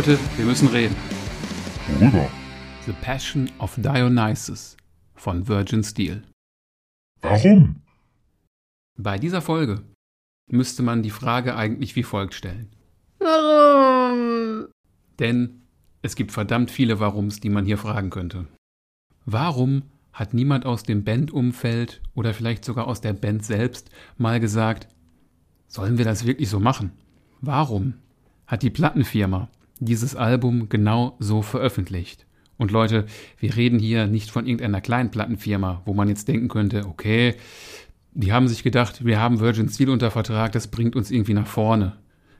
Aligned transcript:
Leute, 0.00 0.18
wir 0.38 0.46
müssen 0.46 0.68
reden. 0.68 0.96
Worüber? 1.98 2.26
The 2.86 2.92
Passion 3.02 3.50
of 3.58 3.74
Dionysus 3.76 4.78
von 5.14 5.46
Virgin 5.46 5.84
Steel. 5.84 6.22
Warum? 7.20 7.82
Bei 8.96 9.18
dieser 9.18 9.42
Folge 9.42 9.82
müsste 10.50 10.82
man 10.82 11.02
die 11.02 11.10
Frage 11.10 11.54
eigentlich 11.54 11.96
wie 11.96 12.02
folgt 12.02 12.32
stellen. 12.32 12.70
Warum? 13.18 14.68
Denn 15.18 15.60
es 16.00 16.16
gibt 16.16 16.32
verdammt 16.32 16.70
viele 16.70 16.98
Warums, 16.98 17.40
die 17.40 17.50
man 17.50 17.66
hier 17.66 17.76
fragen 17.76 18.08
könnte. 18.08 18.46
Warum 19.26 19.82
hat 20.14 20.32
niemand 20.32 20.64
aus 20.64 20.82
dem 20.82 21.04
Bandumfeld 21.04 22.00
oder 22.14 22.32
vielleicht 22.32 22.64
sogar 22.64 22.86
aus 22.86 23.02
der 23.02 23.12
Band 23.12 23.44
selbst 23.44 23.90
mal 24.16 24.40
gesagt, 24.40 24.88
sollen 25.68 25.98
wir 25.98 26.06
das 26.06 26.24
wirklich 26.24 26.48
so 26.48 26.58
machen? 26.58 26.92
Warum 27.42 27.98
hat 28.46 28.62
die 28.62 28.70
Plattenfirma 28.70 29.50
dieses 29.80 30.14
Album 30.14 30.68
genau 30.68 31.16
so 31.18 31.42
veröffentlicht? 31.42 32.26
Und 32.56 32.70
Leute, 32.70 33.06
wir 33.38 33.56
reden 33.56 33.78
hier 33.78 34.06
nicht 34.06 34.30
von 34.30 34.46
irgendeiner 34.46 34.82
kleinen 34.82 35.10
Plattenfirma, 35.10 35.82
wo 35.86 35.94
man 35.94 36.08
jetzt 36.08 36.28
denken 36.28 36.48
könnte, 36.48 36.86
okay, 36.86 37.34
die 38.12 38.32
haben 38.32 38.48
sich 38.48 38.62
gedacht, 38.62 39.04
wir 39.04 39.18
haben 39.18 39.40
Virgin 39.40 39.68
Steel 39.68 39.90
unter 39.90 40.10
Vertrag, 40.10 40.52
das 40.52 40.68
bringt 40.68 40.94
uns 40.94 41.10
irgendwie 41.10 41.32
nach 41.32 41.46
vorne. 41.46 41.96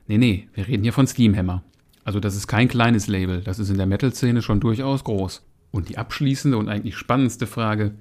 Nee, 0.07 0.17
nee, 0.17 0.47
wir 0.53 0.67
reden 0.67 0.83
hier 0.83 0.93
von 0.93 1.07
Steamhammer. 1.07 1.63
Also 2.03 2.19
das 2.19 2.35
ist 2.35 2.47
kein 2.47 2.67
kleines 2.67 3.07
Label, 3.07 3.41
das 3.41 3.59
ist 3.59 3.69
in 3.69 3.77
der 3.77 3.87
Metal-Szene 3.87 4.41
schon 4.41 4.59
durchaus 4.59 5.03
groß. 5.03 5.43
Und 5.71 5.89
die 5.89 5.97
abschließende 5.97 6.57
und 6.57 6.67
eigentlich 6.67 6.97
spannendste 6.97 7.47
Frage, 7.47 7.95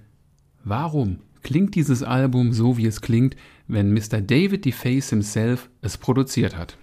warum 0.64 1.20
klingt 1.42 1.74
dieses 1.74 2.02
Album 2.02 2.52
so, 2.52 2.76
wie 2.76 2.86
es 2.86 3.00
klingt, 3.00 3.36
wenn 3.68 3.92
Mr. 3.92 4.20
David 4.20 4.64
DeFace 4.64 5.10
himself 5.10 5.70
es 5.80 5.96
produziert 5.96 6.56
hat? 6.56 6.76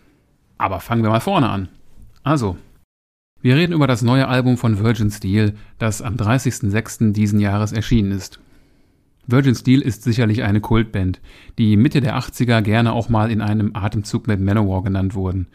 Aber 0.57 0.79
fangen 0.79 1.03
wir 1.03 1.09
mal 1.09 1.19
vorne 1.19 1.49
an. 1.49 1.69
Also, 2.27 2.57
wir 3.41 3.55
reden 3.55 3.71
über 3.71 3.87
das 3.87 4.01
neue 4.01 4.27
Album 4.27 4.57
von 4.57 4.79
Virgin 4.79 5.09
Steel, 5.09 5.53
das 5.79 6.01
am 6.01 6.17
30.06. 6.17 7.13
diesen 7.13 7.39
Jahres 7.39 7.71
erschienen 7.71 8.11
ist. 8.11 8.41
Virgin 9.27 9.55
Steel 9.55 9.79
ist 9.79 10.03
sicherlich 10.03 10.43
eine 10.43 10.59
Kultband, 10.59 11.21
die 11.57 11.77
Mitte 11.77 12.01
der 12.01 12.17
80er 12.17 12.61
gerne 12.61 12.91
auch 12.91 13.07
mal 13.07 13.31
in 13.31 13.39
einem 13.39 13.77
Atemzug 13.77 14.27
mit 14.27 14.41
Manowar 14.41 14.83
genannt 14.83 15.15
wurden. 15.15 15.47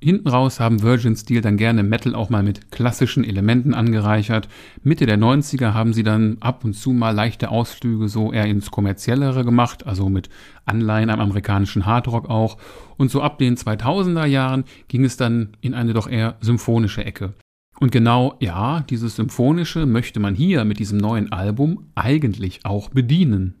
Hinten 0.00 0.28
raus 0.28 0.60
haben 0.60 0.82
Virgin 0.82 1.16
Steel 1.16 1.40
dann 1.40 1.56
gerne 1.56 1.82
Metal 1.82 2.14
auch 2.14 2.30
mal 2.30 2.44
mit 2.44 2.70
klassischen 2.70 3.24
Elementen 3.24 3.74
angereichert. 3.74 4.48
Mitte 4.84 5.06
der 5.06 5.18
90er 5.18 5.74
haben 5.74 5.92
sie 5.92 6.04
dann 6.04 6.36
ab 6.38 6.64
und 6.64 6.74
zu 6.74 6.92
mal 6.92 7.10
leichte 7.10 7.50
Ausflüge 7.50 8.08
so 8.08 8.32
eher 8.32 8.46
ins 8.46 8.70
kommerziellere 8.70 9.44
gemacht, 9.44 9.86
also 9.88 10.08
mit 10.08 10.28
Anleihen 10.66 11.10
am 11.10 11.18
amerikanischen 11.18 11.84
Hardrock 11.84 12.30
auch. 12.30 12.58
Und 12.96 13.10
so 13.10 13.22
ab 13.22 13.38
den 13.38 13.56
2000er 13.56 14.26
Jahren 14.26 14.64
ging 14.86 15.04
es 15.04 15.16
dann 15.16 15.56
in 15.60 15.74
eine 15.74 15.94
doch 15.94 16.08
eher 16.08 16.36
symphonische 16.40 17.04
Ecke. 17.04 17.34
Und 17.80 17.90
genau, 17.90 18.36
ja, 18.38 18.84
dieses 18.88 19.16
Symphonische 19.16 19.84
möchte 19.84 20.20
man 20.20 20.36
hier 20.36 20.64
mit 20.64 20.78
diesem 20.78 20.98
neuen 20.98 21.32
Album 21.32 21.86
eigentlich 21.96 22.64
auch 22.64 22.90
bedienen. 22.90 23.56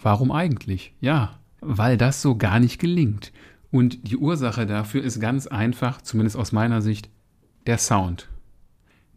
Warum 0.00 0.30
eigentlich? 0.30 0.94
Ja, 1.00 1.38
weil 1.60 1.96
das 1.96 2.22
so 2.22 2.36
gar 2.36 2.60
nicht 2.60 2.78
gelingt. 2.80 3.32
Und 3.74 4.08
die 4.08 4.16
Ursache 4.16 4.66
dafür 4.66 5.02
ist 5.02 5.18
ganz 5.18 5.48
einfach, 5.48 6.00
zumindest 6.00 6.36
aus 6.36 6.52
meiner 6.52 6.80
Sicht, 6.80 7.08
der 7.66 7.78
Sound. 7.78 8.28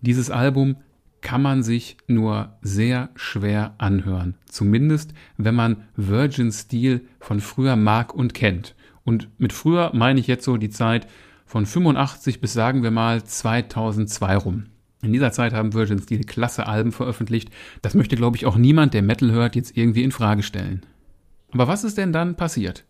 Dieses 0.02 0.32
Album 0.32 0.78
kann 1.22 1.44
man 1.44 1.62
sich 1.62 1.96
nur 2.08 2.58
sehr 2.64 3.10
schwer 3.14 3.76
anhören. 3.78 4.34
Zumindest, 4.50 5.14
wenn 5.38 5.54
man 5.54 5.84
Virgin 5.96 6.52
Steel 6.52 7.02
von 7.20 7.40
früher 7.40 7.76
mag 7.76 8.16
und 8.16 8.34
kennt. 8.34 8.74
Und 9.04 9.30
mit 9.38 9.54
früher 9.54 9.92
meine 9.94 10.20
ich 10.20 10.26
jetzt 10.26 10.46
so 10.46 10.58
die 10.58 10.72
Zeit 10.72 11.06
von 11.46 11.68
85 11.68 12.42
bis 12.42 12.54
sagen 12.54 12.82
wir 12.82 12.90
mal 12.90 13.24
2002 13.24 14.38
rum. 14.38 14.64
In 15.04 15.14
dieser 15.14 15.32
Zeit 15.32 15.54
haben 15.54 15.76
Virgin 15.76 16.00
Steel 16.00 16.24
klasse 16.24 16.66
Alben 16.66 16.94
veröffentlicht. 16.94 17.52
Das 17.84 17.94
möchte, 17.94 18.16
glaube 18.16 18.38
ich, 18.38 18.48
auch 18.48 18.58
niemand, 18.58 18.96
der 18.96 19.04
Metal 19.04 19.30
hört, 19.30 19.56
jetzt 19.56 19.78
irgendwie 19.78 20.02
in 20.02 20.12
Frage 20.12 20.42
stellen. 20.42 20.82
Aber 21.52 21.68
was 21.68 21.84
ist 21.84 22.00
denn 22.00 22.12
dann 22.12 22.34
passiert? 22.34 22.86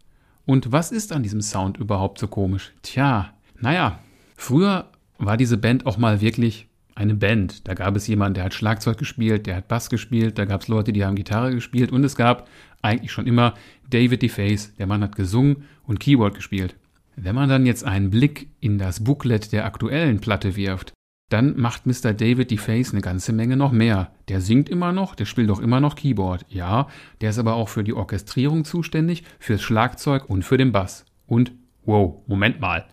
Und 0.47 0.71
was 0.71 0.93
ist 0.93 1.11
an 1.11 1.23
diesem 1.23 1.41
Sound 1.41 1.77
überhaupt 1.77 2.19
so 2.19 2.27
komisch? 2.27 2.71
Tja, 2.81 3.33
naja, 3.59 3.99
früher 4.37 4.89
war 5.17 5.35
diese 5.35 5.57
Band 5.57 5.85
auch 5.85 5.97
mal 5.97 6.21
wirklich 6.21 6.67
eine 6.95 7.15
Band. 7.15 7.67
Da 7.67 7.73
gab 7.73 7.97
es 7.97 8.07
jemanden, 8.07 8.35
der 8.35 8.45
hat 8.45 8.53
Schlagzeug 8.53 8.97
gespielt, 8.97 9.45
der 9.45 9.57
hat 9.57 9.67
Bass 9.67 9.89
gespielt, 9.89 10.37
da 10.37 10.45
gab 10.45 10.61
es 10.61 10.69
Leute, 10.69 10.93
die 10.93 11.03
haben 11.03 11.15
Gitarre 11.15 11.53
gespielt 11.53 11.91
und 11.91 12.01
es 12.05 12.15
gab 12.15 12.47
eigentlich 12.81 13.11
schon 13.11 13.27
immer 13.27 13.55
David 13.89 14.21
DeFace, 14.21 14.73
der 14.77 14.87
Mann 14.87 15.03
hat 15.03 15.17
gesungen 15.17 15.65
und 15.85 15.99
Keyboard 15.99 16.35
gespielt. 16.35 16.77
Wenn 17.17 17.35
man 17.35 17.49
dann 17.49 17.65
jetzt 17.65 17.83
einen 17.83 18.09
Blick 18.09 18.47
in 18.61 18.77
das 18.77 19.03
Booklet 19.03 19.51
der 19.51 19.65
aktuellen 19.65 20.21
Platte 20.21 20.55
wirft, 20.55 20.93
dann 21.29 21.59
macht 21.59 21.85
Mr. 21.85 22.13
David 22.13 22.51
DeFace 22.51 22.93
eine 22.93 23.01
ganze 23.01 23.33
Menge 23.33 23.57
noch 23.57 23.71
mehr. 23.71 24.11
Der 24.29 24.39
singt 24.39 24.69
immer 24.69 24.93
noch, 24.93 25.13
der 25.13 25.25
spielt 25.25 25.51
auch 25.51 25.59
immer 25.59 25.81
noch 25.81 25.95
Keyboard. 25.95 26.45
Ja, 26.47 26.87
der 27.19 27.31
ist 27.31 27.39
aber 27.39 27.55
auch 27.55 27.67
für 27.67 27.83
die 27.83 27.93
Orchestrierung 27.93 28.63
zuständig, 28.63 29.23
fürs 29.39 29.61
Schlagzeug 29.61 30.29
und 30.29 30.43
für 30.43 30.57
den 30.57 30.71
Bass. 30.71 31.05
Und, 31.25 31.51
wow, 31.85 32.21
Moment 32.27 32.61
mal. 32.61 32.85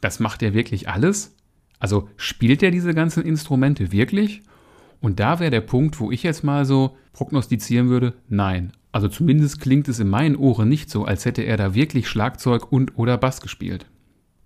Das 0.00 0.20
macht 0.20 0.42
er 0.42 0.54
wirklich 0.54 0.88
alles? 0.88 1.34
Also 1.80 2.08
spielt 2.16 2.62
er 2.62 2.70
diese 2.70 2.94
ganzen 2.94 3.24
Instrumente 3.24 3.90
wirklich? 3.90 4.42
Und 5.00 5.18
da 5.18 5.40
wäre 5.40 5.50
der 5.50 5.60
Punkt, 5.60 5.98
wo 5.98 6.12
ich 6.12 6.22
jetzt 6.22 6.44
mal 6.44 6.64
so 6.64 6.96
prognostizieren 7.12 7.88
würde, 7.88 8.14
nein. 8.28 8.72
Also 8.92 9.08
zumindest 9.08 9.60
klingt 9.60 9.88
es 9.88 9.98
in 9.98 10.08
meinen 10.08 10.36
Ohren 10.36 10.68
nicht 10.68 10.90
so, 10.90 11.04
als 11.04 11.24
hätte 11.24 11.42
er 11.42 11.56
da 11.56 11.74
wirklich 11.74 12.08
Schlagzeug 12.08 12.72
und 12.72 12.96
oder 12.98 13.18
Bass 13.18 13.40
gespielt. 13.40 13.86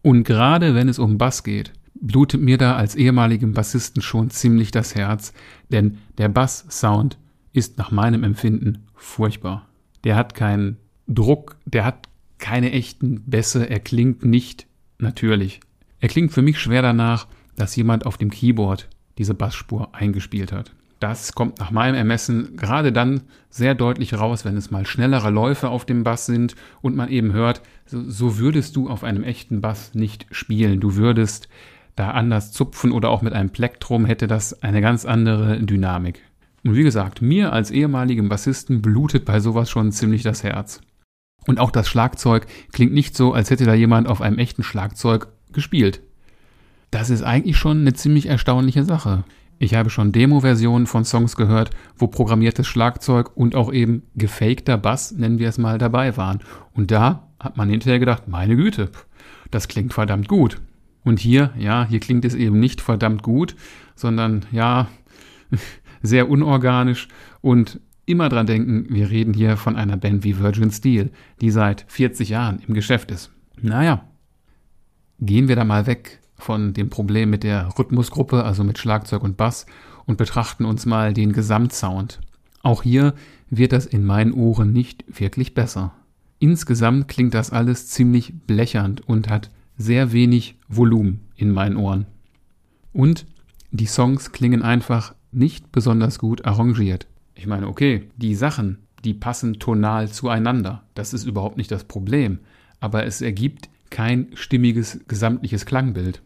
Und 0.03 0.25
gerade 0.25 0.75
wenn 0.75 0.89
es 0.89 0.99
um 0.99 1.17
Bass 1.17 1.45
geht, 1.45 1.73
blutet 2.03 2.43
mir 2.43 2.59
da 2.59 2.77
als 2.77 2.95
ehemaligem 2.95 3.55
Bassisten 3.55 4.03
schon 4.03 4.29
ziemlich 4.29 4.71
das 4.73 4.95
Herz, 4.95 5.33
denn 5.71 5.99
der 6.19 6.29
Bass-Sound 6.29 7.17
ist 7.53 7.79
nach 7.79 7.91
meinem 7.91 8.25
Empfinden 8.25 8.87
furchtbar. 8.95 9.69
Der 10.05 10.17
hat 10.17 10.35
keinen 10.35 10.77
Druck, 11.07 11.57
der 11.65 11.85
hat 11.85 12.09
keine 12.39 12.73
echten 12.73 13.23
Bässe, 13.23 13.71
er 13.71 13.81
klingt 13.81 14.25
nicht 14.25 14.67
natürlich. 14.99 15.61
Er 16.01 16.09
klingt 16.09 16.33
für 16.33 16.43
mich 16.43 16.59
schwer 16.59 16.83
danach, 16.83 17.29
dass 17.57 17.77
jemand 17.77 18.05
auf 18.05 18.19
dem 18.19 18.31
Keyboard 18.31 18.89
diese 19.19 19.35
Bassspur 19.35 19.95
eingespielt 19.95 20.51
hat. 20.53 20.73
Das 20.99 21.33
kommt 21.33 21.59
nach 21.59 21.71
meinem 21.71 21.95
Ermessen 21.95 22.57
gerade 22.57 22.93
dann 22.93 23.23
sehr 23.51 23.75
deutlich 23.75 24.15
raus, 24.15 24.45
wenn 24.45 24.57
es 24.57 24.71
mal 24.71 24.87
schnellere 24.87 25.31
Läufe 25.31 25.69
auf 25.69 25.85
dem 25.85 26.05
Bass 26.05 26.27
sind 26.27 26.55
und 26.81 26.97
man 26.97 27.09
eben 27.09 27.33
hört, 27.33 27.61
so, 27.87 28.39
würdest 28.39 28.77
du 28.77 28.89
auf 28.89 29.05
einem 29.05 29.25
echten 29.25 29.61
Bass 29.61 29.95
nicht 29.95 30.27
spielen. 30.31 30.81
Du 30.81 30.95
würdest 30.97 31.49
da 31.97 32.11
anders 32.11 32.53
zupfen 32.53 32.93
oder 32.93 33.11
auch 33.11 33.23
mit 33.23 33.33
einem 33.33 33.51
Plektrum 33.51 34.05
hätte 34.05 34.27
das 34.27 34.63
eine 34.63 34.81
ganz 34.81 35.05
andere 35.05 35.61
Dynamik. 35.61 36.23
Und 36.65 36.77
wie 36.77 36.83
gesagt, 36.83 37.23
mir 37.23 37.53
als 37.53 37.71
ehemaligem 37.71 38.29
Bassisten 38.29 38.83
blutet 38.83 39.25
bei 39.25 39.41
sowas 39.41 39.69
schon 39.69 39.93
ziemlich 39.93 40.23
das 40.23 40.43
Herz. 40.43 40.81
Und 41.47 41.59
auch 41.59 41.71
das 41.71 41.89
Schlagzeug 41.89 42.47
klingt 42.73 42.93
nicht 42.93 43.17
so, 43.17 43.33
als 43.33 43.51
hätte 43.51 43.65
da 43.65 43.75
jemand 43.75 44.09
auf 44.09 44.21
einem 44.21 44.39
echten 44.39 44.63
Schlagzeug 44.63 45.29
gespielt. 45.53 46.01
Das 46.91 47.11
ist 47.11 47.23
eigentlich 47.23 47.57
schon 47.57 47.81
eine 47.81 47.95
ziemlich 47.95 48.27
erstaunliche 48.27 48.85
Sache. 48.85 49.25
Ich 49.59 49.75
habe 49.75 49.91
schon 49.91 50.13
Demo-Versionen 50.13 50.87
von 50.87 51.05
Songs 51.05 51.37
gehört, 51.37 51.71
wo 51.97 52.07
programmiertes 52.07 52.67
Schlagzeug 52.67 53.37
und 53.37 53.55
auch 53.55 53.73
eben 53.73 54.03
gefakter 54.15 54.77
Bass, 54.77 55.13
nennen 55.13 55.39
wir 55.39 55.49
es 55.49 55.59
mal, 55.59 55.79
dabei 55.79 56.17
waren. 56.17 56.41
Und 56.75 56.91
da 56.91 57.29
hat 57.39 57.57
man 57.57 57.69
hinterher 57.69 57.99
gedacht, 57.99 58.29
meine 58.29 58.57
Güte, 58.57 58.91
das 59.51 59.69
klingt 59.69 59.95
verdammt 59.95 60.29
gut. 60.29 60.61
Und 61.05 61.19
hier, 61.19 61.53
ja, 61.59 61.85
hier 61.89 62.01
klingt 62.01 62.25
es 62.25 62.35
eben 62.35 62.61
nicht 62.61 62.81
verdammt 62.81 63.23
gut, 63.23 63.57
sondern 63.95 64.47
ja, 64.53 64.89
sehr 66.03 66.29
unorganisch 66.29 67.09
und 67.41 67.81
immer 68.07 68.29
dran 68.29 68.47
denken, 68.47 68.87
wir 68.89 69.11
reden 69.11 69.35
hier 69.35 69.57
von 69.57 69.77
einer 69.77 69.97
Band 69.97 70.25
wie 70.25 70.39
Virgin 70.39 70.71
Steel, 70.71 71.11
die 71.41 71.51
seit 71.51 71.85
40 71.89 72.29
Jahren 72.29 72.61
im 72.67 72.75
Geschäft 72.75 73.11
ist. 73.11 73.31
Naja, 73.61 74.05
gehen 75.21 75.49
wir 75.49 75.57
da 75.57 75.65
mal 75.65 75.87
weg 75.87 76.21
von 76.35 76.75
dem 76.75 76.91
Problem 76.91 77.31
mit 77.31 77.45
der 77.45 77.69
Rhythmusgruppe, 77.79 78.45
also 78.45 78.65
mit 78.65 78.79
Schlagzeug 78.79 79.23
und 79.23 79.37
Bass, 79.37 79.67
und 80.05 80.19
betrachten 80.19 80.65
uns 80.65 80.85
mal 80.85 81.13
den 81.13 81.33
Gesamtsound. 81.33 82.21
Auch 82.63 82.83
hier 82.83 83.15
wird 83.49 83.73
das 83.73 83.87
in 83.87 84.05
meinen 84.05 84.33
Ohren 84.33 84.73
nicht 84.73 85.05
wirklich 85.21 85.55
besser. 85.55 85.95
Insgesamt 86.41 87.07
klingt 87.07 87.35
das 87.35 87.51
alles 87.51 87.89
ziemlich 87.89 88.35
blechernd 88.47 89.01
und 89.09 89.29
hat 89.29 89.51
sehr 89.77 90.13
wenig 90.13 90.57
Volumen 90.69 91.29
in 91.37 91.51
meinen 91.51 91.77
Ohren. 91.77 92.07
Und 92.93 93.27
die 93.71 93.87
Songs 93.87 94.33
klingen 94.33 94.63
einfach 94.63 95.15
nicht 95.33 95.73
besonders 95.73 96.19
gut 96.19 96.45
arrangiert. 96.45 97.07
Ich 97.35 97.47
meine, 97.47 97.67
okay, 97.67 98.09
die 98.17 98.35
Sachen, 98.35 98.79
die 99.05 99.15
passen 99.15 99.59
tonal 99.59 100.09
zueinander. 100.09 100.85
Das 100.95 101.15
ist 101.15 101.25
überhaupt 101.25 101.57
nicht 101.57 101.71
das 101.71 101.85
Problem. 101.85 102.39
Aber 102.81 103.05
es 103.05 103.21
ergibt 103.21 103.69
kein 103.91 104.29
stimmiges 104.35 105.01
gesamtliches 105.09 105.67
Klangbild. 105.67 106.23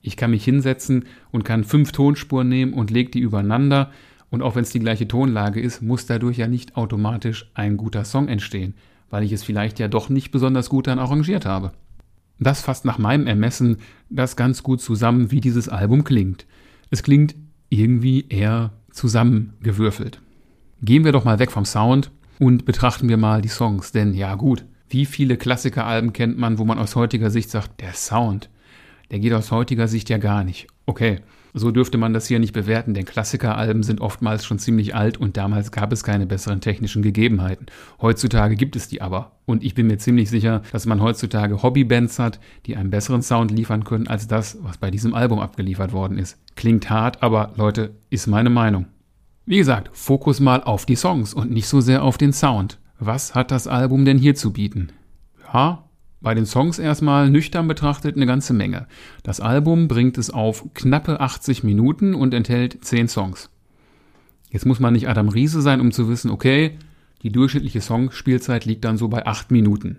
Ich 0.00 0.16
kann 0.16 0.30
mich 0.30 0.44
hinsetzen 0.44 1.06
und 1.32 1.44
kann 1.44 1.64
fünf 1.64 1.92
Tonspuren 1.92 2.48
nehmen 2.48 2.74
und 2.74 2.90
leg 2.90 3.10
die 3.10 3.20
übereinander. 3.20 3.90
Und 4.30 4.42
auch 4.42 4.54
wenn 4.54 4.62
es 4.62 4.70
die 4.70 4.78
gleiche 4.78 5.08
Tonlage 5.08 5.60
ist, 5.60 5.82
muss 5.82 6.06
dadurch 6.06 6.36
ja 6.36 6.46
nicht 6.46 6.76
automatisch 6.76 7.50
ein 7.54 7.76
guter 7.76 8.04
Song 8.04 8.28
entstehen, 8.28 8.74
weil 9.10 9.24
ich 9.24 9.32
es 9.32 9.42
vielleicht 9.42 9.78
ja 9.78 9.88
doch 9.88 10.08
nicht 10.08 10.30
besonders 10.30 10.68
gut 10.68 10.86
dann 10.86 10.98
arrangiert 10.98 11.44
habe. 11.44 11.72
Das 12.38 12.60
fasst 12.60 12.84
nach 12.84 12.98
meinem 12.98 13.26
Ermessen 13.26 13.78
das 14.10 14.36
ganz 14.36 14.62
gut 14.62 14.80
zusammen, 14.80 15.30
wie 15.30 15.40
dieses 15.40 15.68
Album 15.68 16.04
klingt. 16.04 16.46
Es 16.90 17.02
klingt 17.02 17.34
irgendwie 17.68 18.26
eher 18.28 18.72
zusammengewürfelt. 18.90 20.20
Gehen 20.82 21.04
wir 21.04 21.12
doch 21.12 21.24
mal 21.24 21.38
weg 21.38 21.50
vom 21.50 21.64
Sound 21.64 22.10
und 22.38 22.64
betrachten 22.64 23.08
wir 23.08 23.16
mal 23.16 23.40
die 23.40 23.48
Songs, 23.48 23.92
denn 23.92 24.14
ja 24.14 24.34
gut, 24.34 24.64
wie 24.88 25.06
viele 25.06 25.36
Klassikeralben 25.36 26.12
kennt 26.12 26.38
man, 26.38 26.58
wo 26.58 26.64
man 26.64 26.78
aus 26.78 26.94
heutiger 26.94 27.30
Sicht 27.30 27.50
sagt, 27.50 27.80
der 27.80 27.94
Sound, 27.94 28.50
der 29.10 29.18
geht 29.18 29.32
aus 29.32 29.50
heutiger 29.50 29.88
Sicht 29.88 30.10
ja 30.10 30.18
gar 30.18 30.44
nicht. 30.44 30.68
Okay, 30.84 31.20
so 31.58 31.70
dürfte 31.70 31.96
man 31.96 32.12
das 32.12 32.26
hier 32.26 32.38
nicht 32.38 32.52
bewerten, 32.52 32.92
denn 32.92 33.06
Klassikeralben 33.06 33.82
sind 33.82 34.02
oftmals 34.02 34.44
schon 34.44 34.58
ziemlich 34.58 34.94
alt 34.94 35.16
und 35.16 35.38
damals 35.38 35.72
gab 35.72 35.90
es 35.90 36.04
keine 36.04 36.26
besseren 36.26 36.60
technischen 36.60 37.00
Gegebenheiten. 37.00 37.66
Heutzutage 38.00 38.56
gibt 38.56 38.76
es 38.76 38.88
die 38.88 39.00
aber. 39.00 39.32
Und 39.46 39.64
ich 39.64 39.74
bin 39.74 39.86
mir 39.86 39.96
ziemlich 39.96 40.28
sicher, 40.28 40.60
dass 40.70 40.84
man 40.84 41.00
heutzutage 41.00 41.62
Hobbybands 41.62 42.18
hat, 42.18 42.40
die 42.66 42.76
einen 42.76 42.90
besseren 42.90 43.22
Sound 43.22 43.50
liefern 43.50 43.84
können 43.84 44.06
als 44.06 44.28
das, 44.28 44.58
was 44.60 44.76
bei 44.76 44.90
diesem 44.90 45.14
Album 45.14 45.40
abgeliefert 45.40 45.92
worden 45.92 46.18
ist. 46.18 46.38
Klingt 46.56 46.90
hart, 46.90 47.22
aber 47.22 47.54
Leute, 47.56 47.94
ist 48.10 48.26
meine 48.26 48.50
Meinung. 48.50 48.86
Wie 49.46 49.56
gesagt, 49.56 49.88
Fokus 49.96 50.40
mal 50.40 50.62
auf 50.62 50.84
die 50.84 50.96
Songs 50.96 51.32
und 51.32 51.50
nicht 51.50 51.68
so 51.68 51.80
sehr 51.80 52.02
auf 52.02 52.18
den 52.18 52.34
Sound. 52.34 52.78
Was 52.98 53.34
hat 53.34 53.50
das 53.50 53.66
Album 53.66 54.04
denn 54.04 54.18
hier 54.18 54.34
zu 54.34 54.52
bieten? 54.52 54.90
Ja, 55.54 55.85
bei 56.20 56.34
den 56.34 56.46
Songs 56.46 56.78
erstmal 56.78 57.30
nüchtern 57.30 57.68
betrachtet 57.68 58.16
eine 58.16 58.26
ganze 58.26 58.54
Menge. 58.54 58.86
Das 59.22 59.40
Album 59.40 59.88
bringt 59.88 60.18
es 60.18 60.30
auf 60.30 60.64
knappe 60.74 61.20
80 61.20 61.62
Minuten 61.62 62.14
und 62.14 62.34
enthält 62.34 62.84
10 62.84 63.08
Songs. 63.08 63.50
Jetzt 64.50 64.66
muss 64.66 64.80
man 64.80 64.94
nicht 64.94 65.08
Adam 65.08 65.28
Riese 65.28 65.60
sein, 65.60 65.80
um 65.80 65.92
zu 65.92 66.08
wissen, 66.08 66.30
okay, 66.30 66.78
die 67.22 67.30
durchschnittliche 67.30 67.80
Songspielzeit 67.80 68.64
liegt 68.64 68.84
dann 68.84 68.96
so 68.96 69.08
bei 69.08 69.26
8 69.26 69.50
Minuten. 69.50 69.98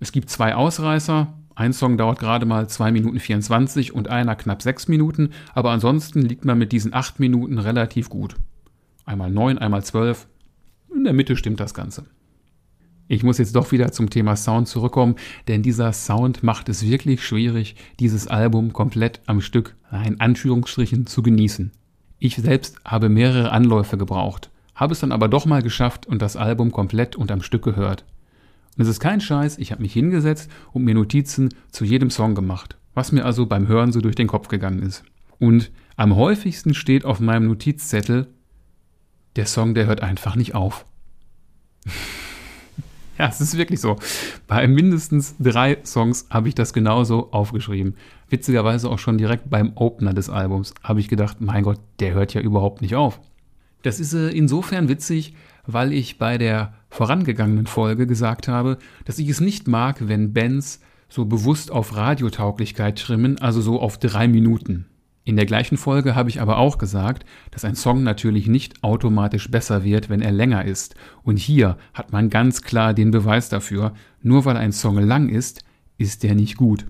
Es 0.00 0.10
gibt 0.12 0.30
zwei 0.30 0.54
Ausreißer. 0.54 1.32
Ein 1.54 1.72
Song 1.72 1.98
dauert 1.98 2.18
gerade 2.18 2.46
mal 2.46 2.68
2 2.68 2.92
Minuten 2.92 3.20
24 3.20 3.94
und 3.94 4.08
einer 4.08 4.36
knapp 4.36 4.62
6 4.62 4.88
Minuten, 4.88 5.30
aber 5.54 5.70
ansonsten 5.70 6.22
liegt 6.22 6.44
man 6.44 6.58
mit 6.58 6.72
diesen 6.72 6.94
8 6.94 7.20
Minuten 7.20 7.58
relativ 7.58 8.08
gut. 8.08 8.36
Einmal 9.04 9.30
9, 9.30 9.58
einmal 9.58 9.84
12. 9.84 10.26
In 10.94 11.04
der 11.04 11.12
Mitte 11.12 11.36
stimmt 11.36 11.60
das 11.60 11.74
Ganze. 11.74 12.06
Ich 13.12 13.22
muss 13.22 13.36
jetzt 13.36 13.54
doch 13.56 13.72
wieder 13.72 13.92
zum 13.92 14.08
Thema 14.08 14.36
Sound 14.36 14.68
zurückkommen, 14.68 15.16
denn 15.46 15.62
dieser 15.62 15.92
Sound 15.92 16.42
macht 16.42 16.70
es 16.70 16.88
wirklich 16.88 17.22
schwierig, 17.22 17.76
dieses 18.00 18.26
Album 18.26 18.72
komplett 18.72 19.20
am 19.26 19.42
Stück, 19.42 19.76
in 20.06 20.18
Anführungsstrichen, 20.18 21.06
zu 21.06 21.22
genießen. 21.22 21.72
Ich 22.18 22.36
selbst 22.36 22.76
habe 22.86 23.10
mehrere 23.10 23.52
Anläufe 23.52 23.98
gebraucht, 23.98 24.48
habe 24.74 24.94
es 24.94 25.00
dann 25.00 25.12
aber 25.12 25.28
doch 25.28 25.44
mal 25.44 25.60
geschafft 25.60 26.06
und 26.06 26.22
das 26.22 26.36
Album 26.36 26.72
komplett 26.72 27.14
und 27.14 27.30
am 27.30 27.42
Stück 27.42 27.64
gehört. 27.64 28.06
Und 28.78 28.84
es 28.84 28.88
ist 28.88 29.00
kein 29.00 29.20
Scheiß, 29.20 29.58
ich 29.58 29.72
habe 29.72 29.82
mich 29.82 29.92
hingesetzt 29.92 30.50
und 30.72 30.84
mir 30.84 30.94
Notizen 30.94 31.50
zu 31.70 31.84
jedem 31.84 32.08
Song 32.08 32.34
gemacht, 32.34 32.78
was 32.94 33.12
mir 33.12 33.26
also 33.26 33.44
beim 33.44 33.68
Hören 33.68 33.92
so 33.92 34.00
durch 34.00 34.16
den 34.16 34.26
Kopf 34.26 34.48
gegangen 34.48 34.80
ist. 34.80 35.04
Und 35.38 35.70
am 35.96 36.16
häufigsten 36.16 36.72
steht 36.72 37.04
auf 37.04 37.20
meinem 37.20 37.46
Notizzettel, 37.46 38.28
der 39.36 39.44
Song, 39.44 39.74
der 39.74 39.84
hört 39.84 40.00
einfach 40.00 40.34
nicht 40.34 40.54
auf. 40.54 40.86
Ja, 43.18 43.28
es 43.28 43.40
ist 43.40 43.56
wirklich 43.56 43.80
so. 43.80 43.96
Bei 44.46 44.66
mindestens 44.66 45.34
drei 45.38 45.78
Songs 45.84 46.26
habe 46.30 46.48
ich 46.48 46.54
das 46.54 46.72
genauso 46.72 47.30
aufgeschrieben. 47.30 47.94
Witzigerweise 48.30 48.88
auch 48.88 48.98
schon 48.98 49.18
direkt 49.18 49.50
beim 49.50 49.72
Opener 49.74 50.14
des 50.14 50.30
Albums 50.30 50.72
habe 50.82 51.00
ich 51.00 51.08
gedacht, 51.08 51.40
mein 51.40 51.62
Gott, 51.62 51.78
der 52.00 52.14
hört 52.14 52.32
ja 52.34 52.40
überhaupt 52.40 52.80
nicht 52.80 52.94
auf. 52.94 53.20
Das 53.82 54.00
ist 54.00 54.14
äh, 54.14 54.30
insofern 54.30 54.88
witzig, 54.88 55.34
weil 55.66 55.92
ich 55.92 56.18
bei 56.18 56.38
der 56.38 56.72
vorangegangenen 56.88 57.66
Folge 57.66 58.06
gesagt 58.06 58.48
habe, 58.48 58.78
dass 59.04 59.18
ich 59.18 59.28
es 59.28 59.40
nicht 59.40 59.68
mag, 59.68 60.08
wenn 60.08 60.32
Bands 60.32 60.80
so 61.08 61.26
bewusst 61.26 61.70
auf 61.70 61.94
Radiotauglichkeit 61.94 62.98
trimmen, 62.98 63.38
also 63.38 63.60
so 63.60 63.80
auf 63.80 63.98
drei 63.98 64.28
Minuten. 64.28 64.86
In 65.24 65.36
der 65.36 65.46
gleichen 65.46 65.76
Folge 65.76 66.16
habe 66.16 66.30
ich 66.30 66.40
aber 66.40 66.58
auch 66.58 66.78
gesagt, 66.78 67.24
dass 67.52 67.64
ein 67.64 67.76
Song 67.76 68.02
natürlich 68.02 68.48
nicht 68.48 68.82
automatisch 68.82 69.50
besser 69.50 69.84
wird, 69.84 70.08
wenn 70.08 70.20
er 70.20 70.32
länger 70.32 70.64
ist. 70.64 70.96
Und 71.22 71.38
hier 71.38 71.76
hat 71.94 72.10
man 72.10 72.28
ganz 72.28 72.62
klar 72.62 72.92
den 72.92 73.12
Beweis 73.12 73.48
dafür, 73.48 73.94
nur 74.20 74.44
weil 74.44 74.56
ein 74.56 74.72
Song 74.72 74.98
lang 74.98 75.28
ist, 75.28 75.62
ist 75.96 76.24
er 76.24 76.34
nicht 76.34 76.56
gut. 76.56 76.86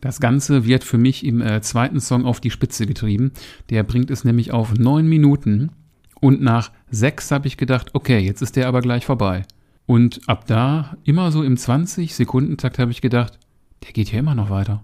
Das 0.00 0.20
Ganze 0.20 0.64
wird 0.64 0.84
für 0.84 0.96
mich 0.96 1.26
im 1.26 1.42
äh, 1.42 1.60
zweiten 1.60 2.00
Song 2.00 2.24
auf 2.24 2.40
die 2.40 2.50
Spitze 2.50 2.86
getrieben. 2.86 3.32
Der 3.68 3.82
bringt 3.82 4.10
es 4.10 4.24
nämlich 4.24 4.52
auf 4.52 4.74
neun 4.74 5.06
Minuten. 5.06 5.72
Und 6.20 6.40
nach 6.40 6.70
sechs 6.90 7.30
habe 7.30 7.46
ich 7.46 7.58
gedacht, 7.58 7.90
okay, 7.92 8.18
jetzt 8.18 8.40
ist 8.40 8.56
der 8.56 8.68
aber 8.68 8.80
gleich 8.80 9.04
vorbei. 9.04 9.44
Und 9.84 10.20
ab 10.26 10.46
da, 10.46 10.96
immer 11.04 11.32
so 11.32 11.42
im 11.42 11.56
20-Sekundentakt, 11.56 12.78
habe 12.78 12.90
ich 12.90 13.02
gedacht, 13.02 13.38
der 13.84 13.92
geht 13.92 14.08
hier 14.08 14.20
immer 14.20 14.34
noch 14.34 14.48
weiter. 14.48 14.82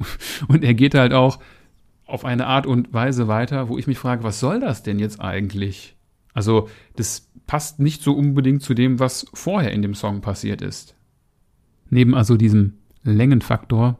Und 0.48 0.64
er 0.64 0.74
geht 0.74 0.94
halt 0.94 1.12
auch 1.12 1.38
auf 2.10 2.24
eine 2.24 2.46
Art 2.46 2.66
und 2.66 2.92
Weise 2.92 3.28
weiter, 3.28 3.68
wo 3.68 3.78
ich 3.78 3.86
mich 3.86 3.98
frage, 3.98 4.24
was 4.24 4.40
soll 4.40 4.60
das 4.60 4.82
denn 4.82 4.98
jetzt 4.98 5.20
eigentlich? 5.20 5.96
Also, 6.34 6.68
das 6.96 7.30
passt 7.46 7.80
nicht 7.80 8.02
so 8.02 8.12
unbedingt 8.12 8.62
zu 8.62 8.74
dem, 8.74 8.98
was 8.98 9.26
vorher 9.34 9.72
in 9.72 9.82
dem 9.82 9.94
Song 9.94 10.20
passiert 10.20 10.62
ist. 10.62 10.94
Neben 11.88 12.14
also 12.14 12.36
diesem 12.36 12.74
Längenfaktor 13.02 13.98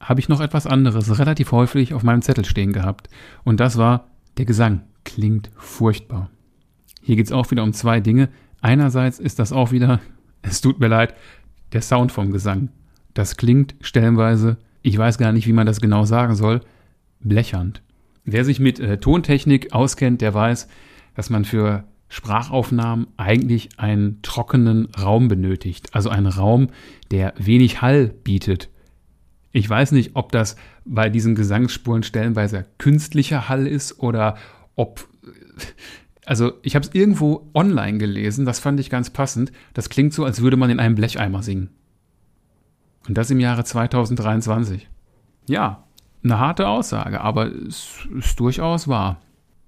habe 0.00 0.20
ich 0.20 0.28
noch 0.28 0.40
etwas 0.40 0.66
anderes 0.66 1.18
relativ 1.18 1.52
häufig 1.52 1.94
auf 1.94 2.02
meinem 2.02 2.22
Zettel 2.22 2.44
stehen 2.44 2.72
gehabt. 2.72 3.08
Und 3.42 3.60
das 3.60 3.78
war, 3.78 4.08
der 4.36 4.44
Gesang 4.44 4.82
klingt 5.04 5.50
furchtbar. 5.56 6.30
Hier 7.00 7.16
geht 7.16 7.26
es 7.26 7.32
auch 7.32 7.50
wieder 7.50 7.62
um 7.62 7.72
zwei 7.72 8.00
Dinge. 8.00 8.28
Einerseits 8.60 9.18
ist 9.18 9.38
das 9.38 9.52
auch 9.52 9.72
wieder, 9.72 10.00
es 10.42 10.60
tut 10.60 10.80
mir 10.80 10.88
leid, 10.88 11.14
der 11.72 11.82
Sound 11.82 12.12
vom 12.12 12.32
Gesang. 12.32 12.68
Das 13.14 13.36
klingt 13.36 13.74
stellenweise, 13.80 14.58
ich 14.82 14.98
weiß 14.98 15.18
gar 15.18 15.32
nicht, 15.32 15.46
wie 15.46 15.52
man 15.52 15.66
das 15.66 15.80
genau 15.80 16.04
sagen 16.04 16.34
soll, 16.34 16.60
blechernd. 17.24 17.82
Wer 18.24 18.44
sich 18.44 18.60
mit 18.60 18.80
äh, 18.80 18.98
Tontechnik 18.98 19.72
auskennt, 19.72 20.20
der 20.20 20.32
weiß, 20.32 20.68
dass 21.14 21.30
man 21.30 21.44
für 21.44 21.84
Sprachaufnahmen 22.08 23.08
eigentlich 23.16 23.70
einen 23.78 24.22
trockenen 24.22 24.86
Raum 24.94 25.28
benötigt. 25.28 25.94
Also 25.94 26.10
einen 26.10 26.26
Raum, 26.26 26.68
der 27.10 27.34
wenig 27.38 27.82
Hall 27.82 28.06
bietet. 28.06 28.70
Ich 29.52 29.68
weiß 29.68 29.92
nicht, 29.92 30.12
ob 30.14 30.32
das 30.32 30.56
bei 30.84 31.08
diesen 31.08 31.34
Gesangsspuren 31.34 32.02
stellenweise 32.02 32.66
künstlicher 32.78 33.48
Hall 33.48 33.66
ist 33.66 33.98
oder 34.00 34.36
ob. 34.76 35.08
Also, 36.26 36.54
ich 36.62 36.74
habe 36.74 36.86
es 36.86 36.94
irgendwo 36.94 37.50
online 37.52 37.98
gelesen, 37.98 38.46
das 38.46 38.58
fand 38.58 38.80
ich 38.80 38.88
ganz 38.88 39.10
passend. 39.10 39.52
Das 39.74 39.90
klingt 39.90 40.14
so, 40.14 40.24
als 40.24 40.40
würde 40.40 40.56
man 40.56 40.70
in 40.70 40.80
einem 40.80 40.94
Blecheimer 40.94 41.42
singen. 41.42 41.68
Und 43.06 43.18
das 43.18 43.30
im 43.30 43.40
Jahre 43.40 43.64
2023. 43.64 44.88
Ja, 45.46 45.84
eine 46.24 46.38
harte 46.38 46.68
Aussage, 46.68 47.20
aber 47.20 47.46
es 47.46 47.98
ist 48.16 48.40
durchaus 48.40 48.88
wahr. 48.88 49.20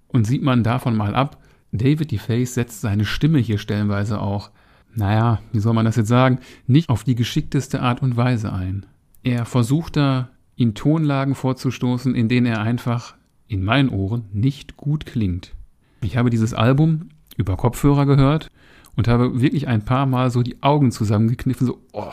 Und 0.09 0.27
sieht 0.27 0.43
man 0.43 0.63
davon 0.63 0.97
mal 0.97 1.15
ab, 1.15 1.39
David 1.73 2.11
DeFace 2.11 2.55
setzt 2.55 2.81
seine 2.81 3.05
Stimme 3.05 3.39
hier 3.39 3.59
stellenweise 3.59 4.21
auch, 4.21 4.51
naja, 4.95 5.41
wie 5.53 5.61
soll 5.61 5.75
man 5.75 5.85
das 5.85 5.97
jetzt 5.97 6.09
sagen, 6.09 6.39
nicht 6.67 6.89
auf 6.89 7.05
die 7.05 7.15
geschickteste 7.15 7.83
Art 7.83 8.01
und 8.03 8.17
Weise 8.17 8.53
ein. 8.53 8.87
Er 9.23 9.45
versucht 9.45 9.97
da, 9.97 10.31
in 10.57 10.75
Tonlagen 10.75 11.35
vorzustoßen, 11.35 12.15
in 12.15 12.29
denen 12.29 12.47
er 12.47 12.63
einfach, 12.63 13.15
in 13.47 13.63
meinen 13.63 13.91
Ohren, 13.91 14.25
nicht 14.33 14.79
gut 14.79 15.05
klingt. 15.05 15.53
Ich 16.01 16.17
habe 16.17 16.31
dieses 16.31 16.55
Album 16.55 17.11
über 17.37 17.57
Kopfhörer 17.57 18.07
gehört 18.07 18.51
und 18.97 19.07
habe 19.07 19.43
wirklich 19.43 19.69
ein 19.69 19.85
paar 19.85 20.07
Mal 20.07 20.31
so 20.31 20.43
die 20.43 20.63
Augen 20.63 20.91
zusammengekniffen, 20.91 21.67
so, 21.67 21.83
oh, 21.93 22.13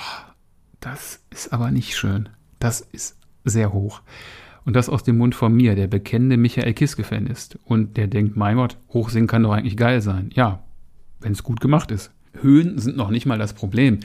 das 0.82 1.24
ist 1.30 1.54
aber 1.54 1.72
nicht 1.72 1.96
schön. 1.96 2.28
Das 2.60 2.82
ist 2.82 3.18
sehr 3.44 3.74
hoch. 3.74 4.02
Und 4.66 4.76
das 4.76 4.90
aus 4.90 5.04
dem 5.04 5.18
Mund 5.18 5.36
von 5.36 5.54
mir, 5.54 5.76
der 5.76 5.88
bekennende 5.88 6.38
Michael 6.38 6.74
Kiske-Fan 6.74 7.28
ist 7.28 7.58
und 7.66 7.98
der 7.98 8.08
denkt, 8.08 8.38
mein 8.38 8.56
Gott, 8.56 8.78
hochsingen 8.90 9.28
kann 9.28 9.44
doch 9.44 9.52
eigentlich 9.52 9.78
geil 9.78 10.02
sein. 10.02 10.30
Ja, 10.34 10.64
wenn 11.20 11.34
es 11.34 11.44
gut 11.44 11.60
gemacht 11.60 11.92
ist. 11.92 12.12
Höhen 12.40 12.78
sind 12.80 12.98
noch 12.98 13.10
nicht 13.10 13.26
mal 13.26 13.38
das 13.38 13.54
Problem. 13.54 14.00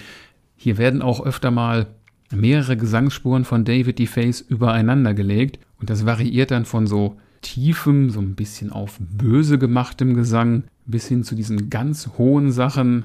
Hier 0.57 0.79
werden 0.79 1.03
auch 1.03 1.25
öfter 1.25 1.51
mal 1.51 1.87
mehrere 2.31 2.77
Gesangsspuren 2.77 3.45
von 3.45 3.65
David 3.65 3.99
DeFace 3.99 4.41
übereinander 4.41 5.15
gelegt 5.15 5.61
und 5.81 5.91
das 5.91 6.05
variiert 6.05 6.51
dann 6.51 6.65
von 6.65 6.87
so 6.87 7.17
tiefem, 7.41 8.11
so 8.11 8.21
ein 8.21 8.35
bisschen 8.35 8.73
auf 8.73 8.99
böse 8.99 9.59
gemachtem 9.59 10.15
Gesang 10.15 10.65
bis 10.85 11.07
hin 11.07 11.23
zu 11.23 11.35
diesen 11.35 11.71
ganz 11.71 12.11
hohen 12.19 12.51
Sachen, 12.51 13.05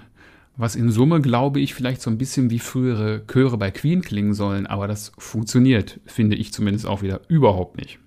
was 0.56 0.76
in 0.76 0.92
Summe, 0.92 1.22
glaube 1.22 1.60
ich, 1.60 1.74
vielleicht 1.74 2.02
so 2.02 2.10
ein 2.10 2.18
bisschen 2.18 2.50
wie 2.50 2.60
frühere 2.60 3.26
Chöre 3.28 3.58
bei 3.58 3.72
Queen 3.72 4.02
klingen 4.02 4.34
sollen, 4.34 4.68
aber 4.68 4.88
das 4.88 5.12
funktioniert, 5.18 6.00
finde 6.06 6.36
ich 6.36 6.54
zumindest 6.54 6.86
auch 6.86 7.02
wieder 7.02 7.22
überhaupt 7.28 7.78
nicht. 7.78 8.00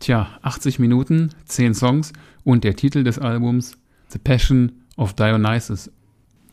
Tja, 0.00 0.38
80 0.42 0.78
Minuten, 0.80 1.30
10 1.44 1.74
Songs 1.74 2.12
und 2.42 2.64
der 2.64 2.74
Titel 2.74 3.04
des 3.04 3.18
Albums 3.18 3.78
The 4.08 4.18
Passion 4.18 4.72
of 4.96 5.14
Dionysus, 5.14 5.90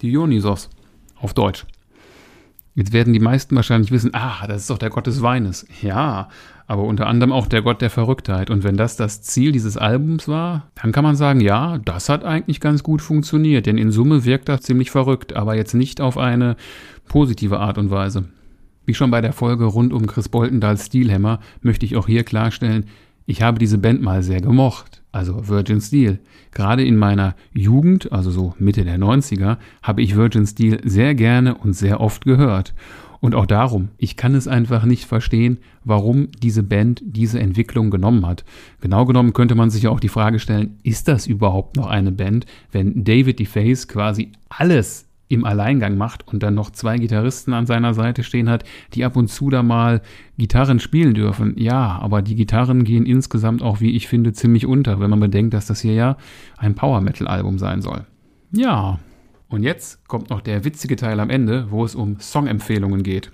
Dionysos 0.01 0.69
auf 1.15 1.33
Deutsch. 1.33 1.65
Jetzt 2.75 2.93
werden 2.93 3.13
die 3.13 3.19
meisten 3.19 3.55
wahrscheinlich 3.55 3.91
wissen, 3.91 4.11
ah, 4.13 4.45
das 4.47 4.61
ist 4.61 4.69
doch 4.69 4.77
der 4.77 4.89
Gott 4.89 5.07
des 5.07 5.21
Weines. 5.21 5.65
Ja, 5.81 6.29
aber 6.67 6.83
unter 6.83 7.07
anderem 7.07 7.31
auch 7.31 7.47
der 7.47 7.63
Gott 7.63 7.81
der 7.81 7.89
Verrücktheit. 7.89 8.49
Und 8.49 8.63
wenn 8.63 8.77
das 8.77 8.95
das 8.95 9.21
Ziel 9.21 9.51
dieses 9.51 9.75
Albums 9.75 10.27
war, 10.27 10.67
dann 10.81 10.91
kann 10.91 11.03
man 11.03 11.15
sagen, 11.15 11.41
ja, 11.41 11.79
das 11.79 12.09
hat 12.09 12.23
eigentlich 12.23 12.59
ganz 12.59 12.83
gut 12.83 13.01
funktioniert, 13.01 13.65
denn 13.65 13.77
in 13.77 13.91
Summe 13.91 14.23
wirkt 14.23 14.49
das 14.49 14.61
ziemlich 14.61 14.91
verrückt, 14.91 15.35
aber 15.35 15.55
jetzt 15.55 15.73
nicht 15.73 15.99
auf 15.99 16.17
eine 16.17 16.55
positive 17.07 17.59
Art 17.59 17.77
und 17.79 17.89
Weise. 17.89 18.25
Wie 18.85 18.93
schon 18.93 19.11
bei 19.11 19.21
der 19.21 19.33
Folge 19.33 19.65
rund 19.65 19.93
um 19.93 20.07
Chris 20.07 20.29
Boltendals 20.29 20.85
Steelhammer 20.85 21.39
möchte 21.61 21.85
ich 21.85 21.95
auch 21.95 22.07
hier 22.07 22.23
klarstellen, 22.23 22.85
ich 23.29 23.43
habe 23.43 23.59
diese 23.59 23.77
Band 23.77 24.01
mal 24.01 24.23
sehr 24.23 24.41
gemocht, 24.41 25.03
also 25.11 25.47
Virgin 25.47 25.81
Steel. 25.81 26.17
Gerade 26.51 26.83
in 26.83 26.97
meiner 26.97 27.35
Jugend, 27.53 28.11
also 28.11 28.31
so 28.31 28.55
Mitte 28.57 28.83
der 28.83 28.97
90er, 28.97 29.57
habe 29.83 30.01
ich 30.01 30.15
Virgin 30.15 30.47
Steel 30.47 30.81
sehr 30.83 31.13
gerne 31.13 31.53
und 31.53 31.73
sehr 31.73 32.01
oft 32.01 32.25
gehört. 32.25 32.73
Und 33.21 33.35
auch 33.35 33.45
darum, 33.45 33.89
ich 33.99 34.17
kann 34.17 34.33
es 34.33 34.47
einfach 34.47 34.83
nicht 34.83 35.05
verstehen, 35.05 35.59
warum 35.83 36.29
diese 36.41 36.63
Band 36.63 37.03
diese 37.05 37.39
Entwicklung 37.39 37.91
genommen 37.91 38.25
hat. 38.25 38.45
Genau 38.81 39.05
genommen 39.05 39.33
könnte 39.33 39.53
man 39.53 39.69
sich 39.69 39.87
auch 39.87 39.99
die 39.99 40.09
Frage 40.09 40.39
stellen, 40.39 40.79
ist 40.81 41.07
das 41.07 41.27
überhaupt 41.27 41.75
noch 41.75 41.85
eine 41.85 42.11
Band, 42.11 42.47
wenn 42.71 43.03
David 43.03 43.37
DeFace 43.37 43.87
quasi 43.87 44.31
alles 44.49 45.08
im 45.29 45.45
Alleingang 45.45 45.95
macht 45.95 46.27
und 46.27 46.43
dann 46.43 46.55
noch 46.55 46.71
zwei 46.71 46.97
Gitarristen 46.97 47.53
an 47.53 47.67
seiner 47.67 47.93
Seite 47.93 48.23
stehen 48.23 48.49
hat, 48.49 48.65
die 48.93 49.05
ab 49.05 49.15
und 49.15 49.29
zu 49.29 49.49
da 49.49 49.63
mal 49.63 50.01
Gitarren 50.37 50.79
spielen 50.79 51.13
dürfen. 51.13 51.53
Ja, 51.57 51.99
aber 52.01 52.21
die 52.21 52.35
Gitarren 52.35 52.83
gehen 52.83 53.05
insgesamt 53.05 53.61
auch, 53.61 53.79
wie 53.79 53.95
ich 53.95 54.07
finde, 54.07 54.33
ziemlich 54.33 54.65
unter, 54.65 54.99
wenn 54.99 55.09
man 55.09 55.19
bedenkt, 55.19 55.53
dass 55.53 55.67
das 55.67 55.81
hier 55.81 55.93
ja 55.93 56.17
ein 56.57 56.75
Power 56.75 56.99
Metal 56.99 57.27
Album 57.27 57.59
sein 57.59 57.81
soll. 57.81 58.05
Ja, 58.51 58.99
und 59.47 59.63
jetzt 59.63 60.07
kommt 60.07 60.31
noch 60.31 60.41
der 60.41 60.65
witzige 60.65 60.95
Teil 60.95 61.19
am 61.19 61.29
Ende, 61.29 61.67
wo 61.69 61.85
es 61.85 61.95
um 61.95 62.19
Songempfehlungen 62.19 63.03
geht. 63.03 63.31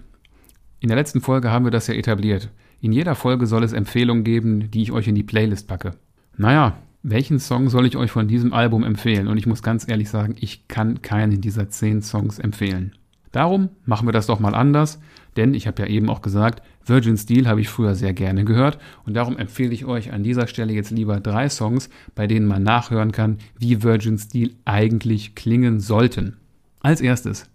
In 0.81 0.89
der 0.89 0.97
letzten 0.97 1.21
Folge 1.21 1.51
haben 1.51 1.65
wir 1.65 1.71
das 1.71 1.87
ja 1.87 1.93
etabliert. 1.93 2.49
In 2.81 2.91
jeder 2.91 3.15
Folge 3.15 3.47
soll 3.47 3.63
es 3.63 3.73
Empfehlungen 3.73 4.25
geben, 4.25 4.69
die 4.69 4.81
ich 4.81 4.91
euch 4.91 5.07
in 5.07 5.15
die 5.15 5.23
Playlist 5.23 5.67
packe. 5.67 5.93
Naja, 6.37 6.77
welchen 7.07 7.39
Song 7.39 7.69
soll 7.69 7.85
ich 7.85 7.97
euch 7.97 8.09
von 8.09 8.27
diesem 8.27 8.51
Album 8.51 8.83
empfehlen? 8.83 9.27
Und 9.27 9.37
ich 9.37 9.45
muss 9.45 9.61
ganz 9.61 9.87
ehrlich 9.87 10.09
sagen, 10.09 10.35
ich 10.39 10.67
kann 10.67 11.03
keinen 11.03 11.39
dieser 11.39 11.69
zehn 11.69 12.01
Songs 12.01 12.39
empfehlen. 12.39 12.93
Darum 13.31 13.69
machen 13.85 14.07
wir 14.07 14.11
das 14.11 14.25
doch 14.25 14.39
mal 14.39 14.55
anders, 14.55 14.99
denn 15.37 15.53
ich 15.53 15.67
habe 15.67 15.83
ja 15.83 15.87
eben 15.87 16.09
auch 16.09 16.23
gesagt, 16.23 16.63
Virgin 16.83 17.17
Steel 17.17 17.47
habe 17.47 17.61
ich 17.61 17.69
früher 17.69 17.93
sehr 17.93 18.13
gerne 18.13 18.43
gehört 18.43 18.79
und 19.05 19.13
darum 19.13 19.37
empfehle 19.37 19.73
ich 19.73 19.85
euch 19.85 20.13
an 20.13 20.23
dieser 20.23 20.47
Stelle 20.47 20.73
jetzt 20.73 20.89
lieber 20.89 21.19
drei 21.19 21.47
Songs, 21.49 21.89
bei 22.15 22.25
denen 22.25 22.47
man 22.47 22.63
nachhören 22.63 23.11
kann, 23.11 23.37
wie 23.59 23.83
Virgin 23.83 24.17
Steel 24.17 24.55
eigentlich 24.65 25.35
klingen 25.35 25.79
sollten. 25.79 26.37
Als 26.81 27.01
erstes 27.01 27.49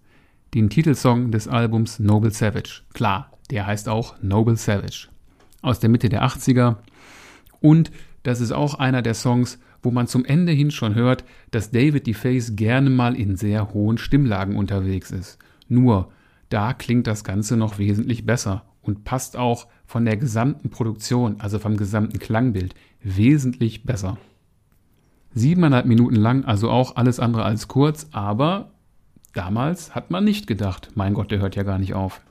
den 0.53 0.69
Titelsong 0.69 1.31
des 1.31 1.47
Albums 1.47 1.99
Noble 1.99 2.31
Savage. 2.31 2.83
Klar, 2.93 3.31
der 3.49 3.65
heißt 3.65 3.89
auch 3.89 4.15
Noble 4.21 4.55
Savage. 4.55 5.09
Aus 5.61 5.79
der 5.79 5.89
Mitte 5.89 6.07
der 6.07 6.23
80er 6.23 6.77
und 7.59 7.91
das 8.23 8.41
ist 8.41 8.51
auch 8.51 8.75
einer 8.75 9.01
der 9.01 9.13
Songs, 9.13 9.59
wo 9.81 9.91
man 9.91 10.07
zum 10.07 10.25
Ende 10.25 10.51
hin 10.51 10.71
schon 10.71 10.95
hört, 10.95 11.23
dass 11.49 11.71
David 11.71 12.07
DeFace 12.07 12.55
gerne 12.55 12.89
mal 12.89 13.15
in 13.15 13.35
sehr 13.35 13.73
hohen 13.73 13.97
Stimmlagen 13.97 14.55
unterwegs 14.55 15.11
ist. 15.11 15.39
Nur, 15.67 16.11
da 16.49 16.73
klingt 16.73 17.07
das 17.07 17.23
Ganze 17.23 17.57
noch 17.57 17.77
wesentlich 17.77 18.25
besser 18.25 18.65
und 18.81 19.03
passt 19.03 19.37
auch 19.37 19.67
von 19.85 20.05
der 20.05 20.17
gesamten 20.17 20.69
Produktion, 20.69 21.37
also 21.39 21.59
vom 21.59 21.77
gesamten 21.77 22.19
Klangbild, 22.19 22.75
wesentlich 23.01 23.83
besser. 23.83 24.17
Siebeneinhalb 25.33 25.85
Minuten 25.85 26.15
lang, 26.15 26.43
also 26.45 26.69
auch 26.69 26.97
alles 26.97 27.19
andere 27.19 27.43
als 27.43 27.67
kurz, 27.67 28.07
aber 28.11 28.71
damals 29.33 29.95
hat 29.95 30.11
man 30.11 30.25
nicht 30.25 30.45
gedacht, 30.45 30.89
mein 30.95 31.13
Gott, 31.13 31.31
der 31.31 31.39
hört 31.39 31.55
ja 31.55 31.63
gar 31.63 31.79
nicht 31.79 31.93
auf. 31.93 32.21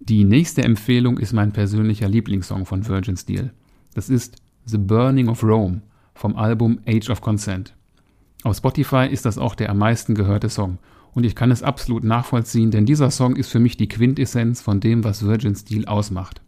Die 0.00 0.24
nächste 0.24 0.62
Empfehlung 0.62 1.16
ist 1.16 1.32
mein 1.32 1.52
persönlicher 1.52 2.08
Lieblingssong 2.08 2.66
von 2.66 2.86
Virgin 2.86 3.16
Steel. 3.16 3.52
Das 3.94 4.08
ist 4.08 4.36
The 4.64 4.78
Burning 4.78 5.28
of 5.28 5.42
Rome 5.42 5.82
vom 6.14 6.36
Album 6.36 6.78
Age 6.86 7.10
of 7.10 7.20
Consent. 7.20 7.74
Auf 8.44 8.56
Spotify 8.56 9.08
ist 9.10 9.24
das 9.24 9.36
auch 9.36 9.56
der 9.56 9.70
am 9.70 9.78
meisten 9.78 10.14
gehörte 10.14 10.48
Song 10.48 10.78
und 11.14 11.24
ich 11.24 11.34
kann 11.34 11.50
es 11.50 11.64
absolut 11.64 12.04
nachvollziehen, 12.04 12.70
denn 12.70 12.86
dieser 12.86 13.10
Song 13.10 13.34
ist 13.34 13.50
für 13.50 13.58
mich 13.58 13.76
die 13.76 13.88
Quintessenz 13.88 14.60
von 14.60 14.78
dem, 14.78 15.02
was 15.02 15.26
Virgin 15.26 15.56
Steel 15.56 15.86
ausmacht. 15.86 16.42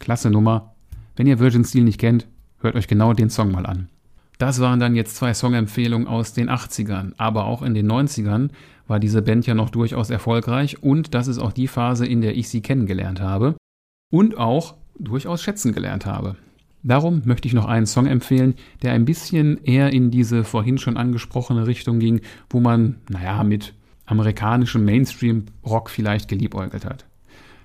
Klasse 0.00 0.30
Nummer. 0.30 0.74
Wenn 1.16 1.26
ihr 1.26 1.38
Virgin 1.38 1.64
Steel 1.64 1.84
nicht 1.84 1.98
kennt, 1.98 2.26
hört 2.58 2.76
euch 2.76 2.88
genau 2.88 3.14
den 3.14 3.30
Song 3.30 3.50
mal 3.50 3.64
an. 3.64 3.88
Das 4.36 4.60
waren 4.60 4.80
dann 4.80 4.94
jetzt 4.94 5.16
zwei 5.16 5.32
Songempfehlungen 5.32 6.08
aus 6.08 6.34
den 6.34 6.50
80ern, 6.50 7.12
aber 7.16 7.46
auch 7.46 7.62
in 7.62 7.74
den 7.74 7.90
90ern 7.90 8.50
war 8.86 8.98
diese 9.00 9.22
Band 9.22 9.46
ja 9.46 9.54
noch 9.54 9.70
durchaus 9.70 10.10
erfolgreich 10.10 10.82
und 10.82 11.14
das 11.14 11.26
ist 11.26 11.38
auch 11.38 11.52
die 11.52 11.68
Phase, 11.68 12.06
in 12.06 12.20
der 12.20 12.36
ich 12.36 12.50
sie 12.50 12.60
kennengelernt 12.60 13.20
habe 13.20 13.56
und 14.10 14.36
auch 14.36 14.74
durchaus 14.98 15.42
schätzen 15.42 15.72
gelernt 15.72 16.04
habe. 16.04 16.36
Darum 16.82 17.22
möchte 17.24 17.46
ich 17.46 17.54
noch 17.54 17.66
einen 17.66 17.86
Song 17.86 18.06
empfehlen, 18.06 18.54
der 18.82 18.92
ein 18.92 19.04
bisschen 19.04 19.62
eher 19.64 19.92
in 19.92 20.10
diese 20.10 20.44
vorhin 20.44 20.78
schon 20.78 20.96
angesprochene 20.96 21.66
Richtung 21.66 21.98
ging, 21.98 22.20
wo 22.48 22.60
man, 22.60 22.96
naja, 23.08 23.44
mit 23.44 23.74
amerikanischem 24.06 24.84
Mainstream-Rock 24.84 25.90
vielleicht 25.90 26.28
geliebäugelt 26.28 26.84
hat. 26.84 27.06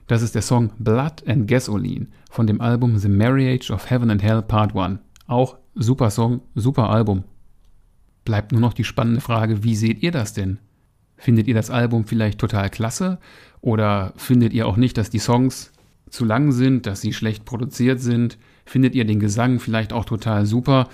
Das 0.08 0.22
ist 0.22 0.36
der 0.36 0.44
Song 0.44 0.72
Blood 0.78 1.28
and 1.28 1.48
Gasoline 1.48 2.08
von 2.30 2.46
dem 2.46 2.62
Album 2.62 2.98
The 2.98 3.10
Marriage 3.10 3.72
of 3.72 3.90
Heaven 3.90 4.12
and 4.12 4.22
Hell 4.22 4.42
Part 4.42 4.76
1. 4.76 5.00
Auch 5.28 5.58
super 5.74 6.12
Song, 6.12 6.42
super 6.54 6.90
Album. 6.90 7.24
Bleibt 8.24 8.52
nur 8.52 8.62
noch 8.62 8.74
die 8.74 8.84
spannende 8.84 9.22
Frage, 9.22 9.64
wie 9.64 9.76
seht 9.76 10.04
ihr 10.04 10.12
das 10.12 10.34
denn? 10.34 10.60
Findet 11.18 11.48
ihr 11.48 11.56
das 11.56 11.72
Album 11.72 12.06
vielleicht 12.06 12.40
total 12.40 12.70
klasse? 12.70 13.18
Oder 13.62 14.14
findet 14.18 14.54
ihr 14.54 14.68
auch 14.68 14.78
nicht, 14.78 14.98
dass 14.98 15.10
die 15.10 15.20
Songs 15.20 15.72
zu 16.10 16.26
lang 16.26 16.52
sind, 16.52 16.86
dass 16.86 17.02
sie 17.02 17.14
schlecht 17.14 17.46
produziert 17.46 18.00
sind? 18.02 18.38
Findet 18.66 18.96
ihr 18.96 19.06
den 19.06 19.20
Gesang 19.20 19.60
vielleicht 19.60 19.94
auch 19.94 20.06
total 20.06 20.46
super? 20.46 20.90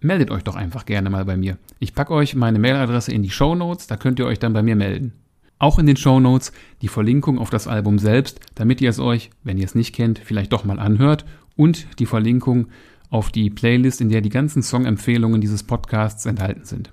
Meldet 0.00 0.30
euch 0.30 0.44
doch 0.44 0.56
einfach 0.56 0.86
gerne 0.86 1.10
mal 1.10 1.24
bei 1.24 1.36
mir. 1.36 1.58
Ich 1.78 1.94
packe 1.94 2.12
euch 2.12 2.34
meine 2.34 2.58
Mailadresse 2.58 3.12
in 3.12 3.22
die 3.22 3.30
Show 3.30 3.54
Notes, 3.54 3.86
da 3.86 3.96
könnt 3.96 4.18
ihr 4.18 4.26
euch 4.26 4.38
dann 4.38 4.52
bei 4.52 4.62
mir 4.62 4.76
melden. 4.76 5.12
Auch 5.58 5.78
in 5.78 5.86
den 5.86 5.96
Show 5.96 6.20
Notes 6.20 6.52
die 6.82 6.88
Verlinkung 6.88 7.38
auf 7.38 7.50
das 7.50 7.66
Album 7.66 7.98
selbst, 7.98 8.40
damit 8.54 8.80
ihr 8.80 8.90
es 8.90 9.00
euch, 9.00 9.30
wenn 9.42 9.58
ihr 9.58 9.64
es 9.64 9.74
nicht 9.74 9.94
kennt, 9.94 10.20
vielleicht 10.20 10.52
doch 10.52 10.64
mal 10.64 10.78
anhört 10.78 11.24
und 11.56 11.86
die 11.98 12.06
Verlinkung 12.06 12.68
auf 13.10 13.30
die 13.30 13.50
Playlist, 13.50 14.00
in 14.00 14.08
der 14.08 14.20
die 14.20 14.28
ganzen 14.28 14.62
Songempfehlungen 14.62 15.40
dieses 15.40 15.62
Podcasts 15.62 16.26
enthalten 16.26 16.64
sind. 16.64 16.92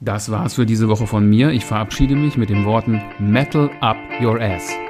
Das 0.00 0.30
war's 0.30 0.54
für 0.54 0.66
diese 0.66 0.88
Woche 0.88 1.06
von 1.06 1.28
mir. 1.28 1.50
Ich 1.50 1.64
verabschiede 1.64 2.16
mich 2.16 2.36
mit 2.36 2.50
den 2.50 2.64
Worten 2.64 3.02
Metal 3.18 3.70
up 3.80 3.96
your 4.20 4.40
ass. 4.40 4.85